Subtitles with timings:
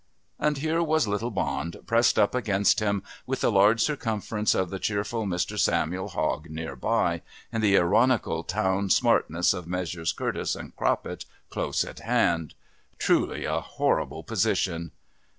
[0.39, 4.79] And here was little Bond pressed up against him, with the large circumference of the
[4.79, 5.59] cheerful Mr.
[5.59, 10.11] Samuel Hogg near by, and the ironical town smartness of Messrs.
[10.11, 12.55] Curtis and Croppet close at hand.
[12.97, 14.89] Truly a horrible position.